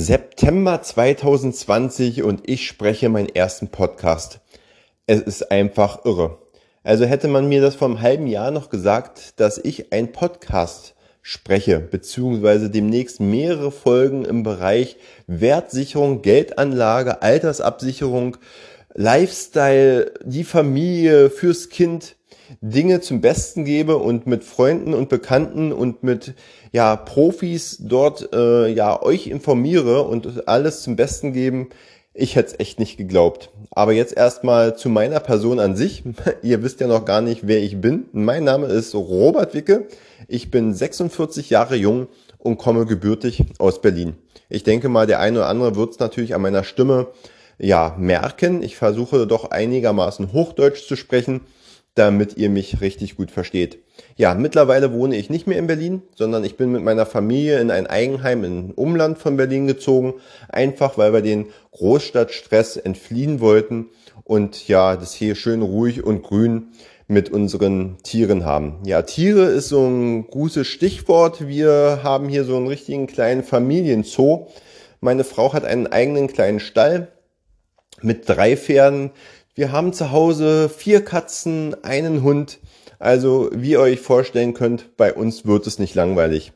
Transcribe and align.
September 0.00 0.80
2020 0.80 2.22
und 2.22 2.48
ich 2.48 2.68
spreche 2.68 3.08
meinen 3.08 3.34
ersten 3.34 3.66
Podcast. 3.66 4.38
Es 5.08 5.20
ist 5.20 5.50
einfach 5.50 6.04
irre. 6.04 6.38
Also 6.84 7.04
hätte 7.04 7.26
man 7.26 7.48
mir 7.48 7.60
das 7.60 7.74
vor 7.74 7.88
einem 7.88 8.00
halben 8.00 8.28
Jahr 8.28 8.52
noch 8.52 8.70
gesagt, 8.70 9.40
dass 9.40 9.58
ich 9.58 9.92
ein 9.92 10.12
Podcast 10.12 10.94
spreche, 11.20 11.80
beziehungsweise 11.80 12.70
demnächst 12.70 13.18
mehrere 13.18 13.72
Folgen 13.72 14.24
im 14.24 14.44
Bereich 14.44 14.98
Wertsicherung, 15.26 16.22
Geldanlage, 16.22 17.20
Altersabsicherung, 17.22 18.36
Lifestyle, 18.94 20.12
die 20.24 20.44
Familie, 20.44 21.28
fürs 21.28 21.70
Kind, 21.70 22.14
Dinge 22.60 23.00
zum 23.00 23.20
Besten 23.20 23.64
gebe 23.64 23.96
und 23.96 24.26
mit 24.26 24.44
Freunden 24.44 24.94
und 24.94 25.08
Bekannten 25.08 25.72
und 25.72 26.02
mit 26.02 26.34
ja 26.72 26.96
Profis 26.96 27.78
dort 27.80 28.32
äh, 28.32 28.68
ja 28.68 29.02
euch 29.02 29.26
informiere 29.26 30.02
und 30.02 30.48
alles 30.48 30.82
zum 30.82 30.96
Besten 30.96 31.32
geben. 31.32 31.68
Ich 32.14 32.34
hätte 32.34 32.48
es 32.48 32.60
echt 32.60 32.80
nicht 32.80 32.96
geglaubt. 32.96 33.50
Aber 33.70 33.92
jetzt 33.92 34.16
erstmal 34.16 34.76
zu 34.76 34.88
meiner 34.88 35.20
Person 35.20 35.60
an 35.60 35.76
sich. 35.76 36.02
Ihr 36.42 36.62
wisst 36.62 36.80
ja 36.80 36.86
noch 36.86 37.04
gar 37.04 37.20
nicht, 37.20 37.46
wer 37.46 37.62
ich 37.62 37.80
bin. 37.80 38.06
Mein 38.12 38.44
Name 38.44 38.66
ist 38.66 38.94
Robert 38.94 39.54
Wicke. 39.54 39.86
Ich 40.26 40.50
bin 40.50 40.74
46 40.74 41.50
Jahre 41.50 41.76
jung 41.76 42.08
und 42.38 42.58
komme 42.58 42.86
gebürtig 42.86 43.44
aus 43.58 43.80
Berlin. 43.80 44.14
Ich 44.48 44.64
denke 44.64 44.88
mal, 44.88 45.06
der 45.06 45.20
eine 45.20 45.38
oder 45.40 45.48
andere 45.48 45.76
wird 45.76 45.92
es 45.92 45.98
natürlich 45.98 46.34
an 46.34 46.42
meiner 46.42 46.64
Stimme 46.64 47.08
ja 47.58 47.94
merken. 47.98 48.62
Ich 48.62 48.76
versuche 48.76 49.26
doch 49.26 49.50
einigermaßen 49.50 50.32
Hochdeutsch 50.32 50.88
zu 50.88 50.96
sprechen 50.96 51.42
damit 51.98 52.36
ihr 52.36 52.48
mich 52.48 52.80
richtig 52.80 53.16
gut 53.16 53.30
versteht. 53.30 53.78
Ja, 54.16 54.34
mittlerweile 54.34 54.92
wohne 54.92 55.16
ich 55.16 55.30
nicht 55.30 55.46
mehr 55.46 55.58
in 55.58 55.66
Berlin, 55.66 56.02
sondern 56.14 56.44
ich 56.44 56.56
bin 56.56 56.70
mit 56.70 56.82
meiner 56.82 57.06
Familie 57.06 57.60
in 57.60 57.70
ein 57.70 57.86
Eigenheim 57.86 58.44
im 58.44 58.70
Umland 58.70 59.18
von 59.18 59.36
Berlin 59.36 59.66
gezogen, 59.66 60.14
einfach 60.48 60.96
weil 60.96 61.12
wir 61.12 61.22
den 61.22 61.46
Großstadtstress 61.72 62.76
entfliehen 62.76 63.40
wollten 63.40 63.86
und 64.24 64.68
ja, 64.68 64.96
das 64.96 65.12
hier 65.12 65.34
schön 65.34 65.62
ruhig 65.62 66.04
und 66.04 66.22
grün 66.22 66.68
mit 67.08 67.30
unseren 67.30 67.96
Tieren 68.02 68.44
haben. 68.44 68.76
Ja, 68.84 69.02
Tiere 69.02 69.46
ist 69.46 69.68
so 69.68 69.86
ein 69.86 70.26
gutes 70.28 70.66
Stichwort. 70.66 71.48
Wir 71.48 72.00
haben 72.02 72.28
hier 72.28 72.44
so 72.44 72.56
einen 72.56 72.68
richtigen 72.68 73.06
kleinen 73.06 73.42
Familienzoo. 73.42 74.48
Meine 75.00 75.24
Frau 75.24 75.52
hat 75.52 75.64
einen 75.64 75.86
eigenen 75.86 76.28
kleinen 76.28 76.60
Stall 76.60 77.08
mit 78.02 78.28
drei 78.28 78.56
Pferden, 78.56 79.10
wir 79.58 79.72
haben 79.72 79.92
zu 79.92 80.12
Hause 80.12 80.68
vier 80.68 81.04
Katzen, 81.04 81.74
einen 81.82 82.22
Hund. 82.22 82.60
Also, 83.00 83.50
wie 83.52 83.72
ihr 83.72 83.80
euch 83.80 83.98
vorstellen 83.98 84.54
könnt, 84.54 84.96
bei 84.96 85.12
uns 85.12 85.46
wird 85.46 85.66
es 85.66 85.80
nicht 85.80 85.96
langweilig. 85.96 86.52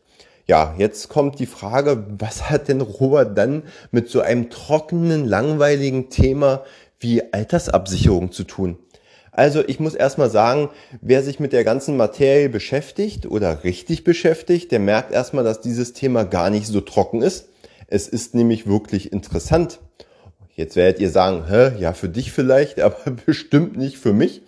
Ja, 0.47 0.77
jetzt 0.79 1.09
kommt 1.09 1.41
die 1.41 1.47
Frage, 1.47 2.07
was 2.17 2.49
hat 2.49 2.69
denn 2.69 2.81
Robert 2.81 3.37
dann 3.37 3.65
mit 3.91 4.09
so 4.09 4.21
einem 4.21 4.51
trockenen, 4.51 5.25
langweiligen 5.25 6.11
Thema 6.11 6.63
wie 7.01 7.33
Altersabsicherung 7.33 8.31
zu 8.31 8.45
tun? 8.45 8.79
Also 9.33 9.65
ich 9.67 9.81
muss 9.81 9.97
erstmal 9.97 10.31
sagen, 10.31 10.69
wer 11.01 11.25
sich 11.25 11.41
mit 11.41 11.53
der 11.53 11.65
ganzen 11.65 11.97
Materie 11.97 12.49
beschäftigt 12.49 13.27
oder 13.27 13.65
richtig 13.65 14.05
beschäftigt, 14.05 14.71
der 14.71 14.79
merkt 14.79 15.11
erstmal, 15.11 15.43
dass 15.43 15.61
dieses 15.61 15.93
Thema 15.93 16.23
gar 16.23 16.51
nicht 16.51 16.69
so 16.69 16.81
trocken 16.81 17.21
ist. 17.21 17.49
Es 17.89 18.07
ist 18.07 18.37
nämlich 18.37 18.69
wirklich 18.69 19.13
interessant. 19.13 19.81
Jetzt 20.63 20.77
werdet 20.77 21.01
ihr 21.01 21.11
sagen, 21.11 21.47
hä, 21.49 21.73
ja, 21.81 21.93
für 21.93 22.09
dich 22.09 22.31
vielleicht, 22.31 22.79
aber 22.87 23.11
bestimmt 23.27 23.77
nicht 23.77 23.99
für 23.99 24.13
mich. 24.13 24.43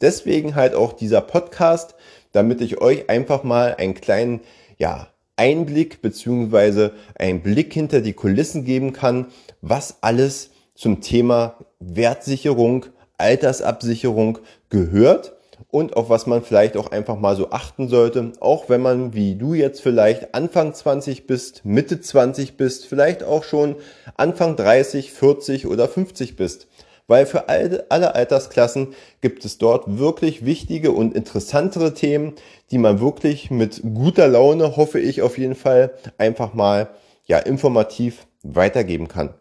Deswegen 0.00 0.54
halt 0.54 0.76
auch 0.76 0.92
dieser 0.92 1.20
Podcast, 1.20 1.96
damit 2.30 2.60
ich 2.60 2.80
euch 2.80 3.10
einfach 3.10 3.42
mal 3.42 3.74
einen 3.74 3.94
kleinen, 3.94 4.40
ja, 4.78 5.08
Einblick 5.34 6.00
beziehungsweise 6.00 6.92
einen 7.16 7.42
Blick 7.42 7.72
hinter 7.72 8.00
die 8.00 8.12
Kulissen 8.12 8.64
geben 8.64 8.92
kann, 8.92 9.26
was 9.60 9.96
alles 10.00 10.50
zum 10.76 11.00
Thema 11.00 11.56
Wertsicherung, 11.80 12.86
Altersabsicherung 13.16 14.38
gehört 14.68 15.37
und 15.70 15.96
auf 15.96 16.08
was 16.08 16.26
man 16.26 16.42
vielleicht 16.42 16.76
auch 16.76 16.90
einfach 16.90 17.18
mal 17.18 17.36
so 17.36 17.50
achten 17.50 17.88
sollte, 17.88 18.32
auch 18.40 18.68
wenn 18.68 18.80
man 18.80 19.12
wie 19.12 19.34
du 19.34 19.54
jetzt 19.54 19.80
vielleicht 19.82 20.34
Anfang 20.34 20.72
20 20.72 21.26
bist, 21.26 21.64
Mitte 21.64 22.00
20 22.00 22.56
bist, 22.56 22.86
vielleicht 22.86 23.22
auch 23.22 23.44
schon 23.44 23.76
Anfang 24.16 24.56
30, 24.56 25.12
40 25.12 25.66
oder 25.66 25.88
50 25.88 26.36
bist. 26.36 26.68
Weil 27.06 27.24
für 27.24 27.48
alle, 27.48 28.14
Altersklassen 28.14 28.88
gibt 29.22 29.44
es 29.46 29.56
dort 29.56 29.98
wirklich 29.98 30.44
wichtige 30.44 30.92
und 30.92 31.14
interessantere 31.14 31.94
Themen, 31.94 32.34
die 32.70 32.76
man 32.76 33.00
wirklich 33.00 33.50
mit 33.50 33.80
guter 33.82 34.28
Laune, 34.28 34.76
hoffe 34.76 35.00
ich 35.00 35.22
auf 35.22 35.38
jeden 35.38 35.54
Fall, 35.54 35.94
einfach 36.18 36.52
mal 36.52 36.90
ja 37.24 37.38
informativ 37.38 38.26
weitergeben 38.42 39.08
kann. 39.08 39.32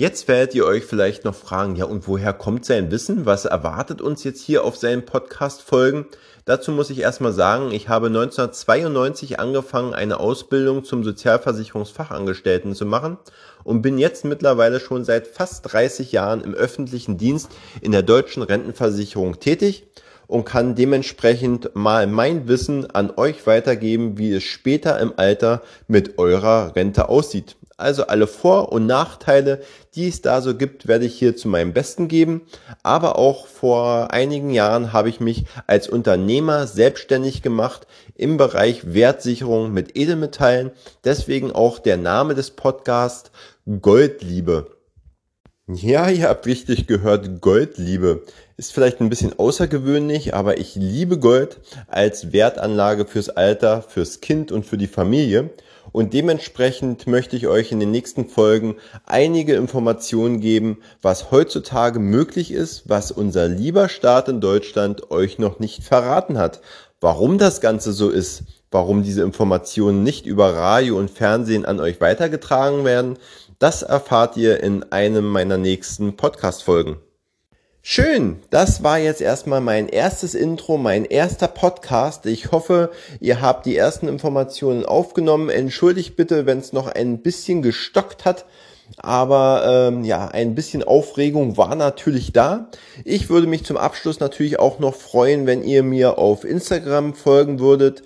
Jetzt 0.00 0.28
werdet 0.28 0.54
ihr 0.54 0.64
euch 0.64 0.84
vielleicht 0.84 1.24
noch 1.24 1.34
fragen, 1.34 1.74
ja 1.74 1.84
und 1.84 2.06
woher 2.06 2.32
kommt 2.32 2.64
sein 2.64 2.92
Wissen? 2.92 3.26
Was 3.26 3.46
erwartet 3.46 4.00
uns 4.00 4.22
jetzt 4.22 4.40
hier 4.40 4.62
auf 4.62 4.76
seinen 4.76 5.04
Podcast-Folgen? 5.04 6.06
Dazu 6.44 6.70
muss 6.70 6.90
ich 6.90 7.00
erstmal 7.00 7.32
sagen, 7.32 7.72
ich 7.72 7.88
habe 7.88 8.06
1992 8.06 9.40
angefangen, 9.40 9.94
eine 9.94 10.20
Ausbildung 10.20 10.84
zum 10.84 11.02
Sozialversicherungsfachangestellten 11.02 12.76
zu 12.76 12.86
machen 12.86 13.18
und 13.64 13.82
bin 13.82 13.98
jetzt 13.98 14.24
mittlerweile 14.24 14.78
schon 14.78 15.04
seit 15.04 15.26
fast 15.26 15.72
30 15.72 16.12
Jahren 16.12 16.42
im 16.42 16.54
öffentlichen 16.54 17.18
Dienst 17.18 17.50
in 17.80 17.90
der 17.90 18.02
deutschen 18.04 18.44
Rentenversicherung 18.44 19.40
tätig 19.40 19.88
und 20.28 20.44
kann 20.44 20.76
dementsprechend 20.76 21.74
mal 21.74 22.06
mein 22.06 22.46
Wissen 22.46 22.88
an 22.88 23.12
euch 23.16 23.48
weitergeben, 23.48 24.16
wie 24.16 24.32
es 24.32 24.44
später 24.44 25.00
im 25.00 25.14
Alter 25.16 25.60
mit 25.88 26.18
eurer 26.18 26.76
Rente 26.76 27.08
aussieht. 27.08 27.56
Also 27.78 28.08
alle 28.08 28.26
Vor- 28.26 28.72
und 28.72 28.86
Nachteile, 28.86 29.62
die 29.94 30.08
es 30.08 30.20
da 30.20 30.40
so 30.42 30.56
gibt, 30.56 30.88
werde 30.88 31.06
ich 31.06 31.14
hier 31.14 31.36
zu 31.36 31.46
meinem 31.46 31.72
Besten 31.72 32.08
geben. 32.08 32.42
Aber 32.82 33.16
auch 33.16 33.46
vor 33.46 34.12
einigen 34.12 34.50
Jahren 34.50 34.92
habe 34.92 35.08
ich 35.08 35.20
mich 35.20 35.44
als 35.68 35.88
Unternehmer 35.88 36.66
selbstständig 36.66 37.40
gemacht 37.40 37.86
im 38.16 38.36
Bereich 38.36 38.94
Wertsicherung 38.94 39.72
mit 39.72 39.96
Edelmetallen. 39.96 40.72
Deswegen 41.04 41.52
auch 41.52 41.78
der 41.78 41.96
Name 41.96 42.34
des 42.34 42.50
Podcasts 42.50 43.30
Goldliebe. 43.80 44.66
Ja, 45.68 46.08
ihr 46.08 46.28
habt 46.28 46.46
richtig 46.46 46.88
gehört, 46.88 47.40
Goldliebe. 47.40 48.24
Ist 48.56 48.72
vielleicht 48.72 49.00
ein 49.00 49.10
bisschen 49.10 49.38
außergewöhnlich, 49.38 50.34
aber 50.34 50.58
ich 50.58 50.74
liebe 50.74 51.20
Gold 51.20 51.60
als 51.86 52.32
Wertanlage 52.32 53.04
fürs 53.04 53.28
Alter, 53.28 53.82
fürs 53.82 54.20
Kind 54.20 54.50
und 54.50 54.66
für 54.66 54.78
die 54.78 54.88
Familie. 54.88 55.50
Und 55.92 56.14
dementsprechend 56.14 57.06
möchte 57.06 57.36
ich 57.36 57.46
euch 57.46 57.72
in 57.72 57.80
den 57.80 57.90
nächsten 57.90 58.28
Folgen 58.28 58.76
einige 59.06 59.54
Informationen 59.54 60.40
geben, 60.40 60.78
was 61.02 61.30
heutzutage 61.30 61.98
möglich 61.98 62.52
ist, 62.52 62.88
was 62.88 63.10
unser 63.10 63.48
lieber 63.48 63.88
Staat 63.88 64.28
in 64.28 64.40
Deutschland 64.40 65.10
euch 65.10 65.38
noch 65.38 65.58
nicht 65.58 65.82
verraten 65.82 66.38
hat. 66.38 66.60
Warum 67.00 67.38
das 67.38 67.60
Ganze 67.60 67.92
so 67.92 68.10
ist, 68.10 68.42
warum 68.70 69.02
diese 69.02 69.22
Informationen 69.22 70.02
nicht 70.02 70.26
über 70.26 70.54
Radio 70.54 70.98
und 70.98 71.10
Fernsehen 71.10 71.64
an 71.64 71.80
euch 71.80 72.00
weitergetragen 72.00 72.84
werden, 72.84 73.18
das 73.58 73.82
erfahrt 73.82 74.36
ihr 74.36 74.62
in 74.62 74.92
einem 74.92 75.24
meiner 75.26 75.58
nächsten 75.58 76.16
Podcast-Folgen. 76.16 76.96
Schön, 77.90 78.36
das 78.50 78.82
war 78.82 78.98
jetzt 78.98 79.22
erstmal 79.22 79.62
mein 79.62 79.88
erstes 79.88 80.34
Intro, 80.34 80.76
mein 80.76 81.06
erster 81.06 81.48
Podcast. 81.48 82.26
Ich 82.26 82.52
hoffe, 82.52 82.90
ihr 83.18 83.40
habt 83.40 83.64
die 83.64 83.78
ersten 83.78 84.08
Informationen 84.08 84.84
aufgenommen. 84.84 85.48
Entschuldigt 85.48 86.14
bitte, 86.14 86.44
wenn 86.44 86.58
es 86.58 86.74
noch 86.74 86.86
ein 86.86 87.22
bisschen 87.22 87.62
gestockt 87.62 88.26
hat. 88.26 88.44
Aber 88.98 89.88
ähm, 89.90 90.04
ja, 90.04 90.28
ein 90.28 90.54
bisschen 90.54 90.82
Aufregung 90.82 91.56
war 91.56 91.76
natürlich 91.76 92.34
da. 92.34 92.68
Ich 93.06 93.30
würde 93.30 93.46
mich 93.46 93.64
zum 93.64 93.78
Abschluss 93.78 94.20
natürlich 94.20 94.58
auch 94.58 94.80
noch 94.80 94.94
freuen, 94.94 95.46
wenn 95.46 95.62
ihr 95.62 95.82
mir 95.82 96.18
auf 96.18 96.44
Instagram 96.44 97.14
folgen 97.14 97.58
würdet. 97.58 98.02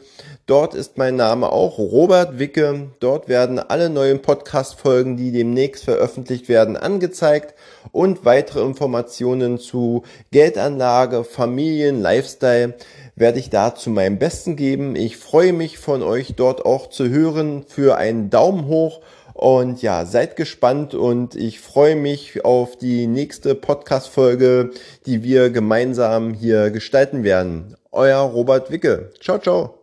Dort 0.46 0.74
ist 0.74 0.98
mein 0.98 1.14
Name 1.14 1.52
auch 1.52 1.78
Robert 1.78 2.38
Wicke. 2.38 2.90
Dort 2.98 3.28
werden 3.28 3.60
alle 3.60 3.88
neuen 3.88 4.20
Podcast-Folgen, 4.20 5.16
die 5.16 5.30
demnächst 5.30 5.84
veröffentlicht 5.84 6.48
werden, 6.48 6.76
angezeigt 6.76 7.54
und 7.92 8.24
weitere 8.24 8.62
Informationen 8.62 9.58
zu 9.58 10.02
Geldanlage, 10.32 11.22
Familien, 11.22 12.00
Lifestyle 12.00 12.74
werde 13.14 13.38
ich 13.38 13.50
da 13.50 13.74
zu 13.74 13.90
meinem 13.90 14.18
Besten 14.18 14.56
geben. 14.56 14.96
Ich 14.96 15.16
freue 15.16 15.52
mich 15.52 15.78
von 15.78 16.02
euch 16.02 16.34
dort 16.34 16.64
auch 16.64 16.88
zu 16.88 17.08
hören 17.08 17.64
für 17.66 17.96
einen 17.96 18.30
Daumen 18.30 18.66
hoch 18.66 19.00
und 19.34 19.82
ja, 19.82 20.04
seid 20.04 20.36
gespannt 20.36 20.94
und 20.94 21.34
ich 21.34 21.60
freue 21.60 21.96
mich 21.96 22.44
auf 22.44 22.76
die 22.76 23.06
nächste 23.06 23.54
Podcast-Folge, 23.54 24.70
die 25.06 25.22
wir 25.22 25.50
gemeinsam 25.50 26.34
hier 26.34 26.70
gestalten 26.70 27.24
werden. 27.24 27.76
Euer 27.90 28.20
Robert 28.20 28.70
Wicke. 28.70 29.10
Ciao, 29.20 29.38
ciao. 29.38 29.81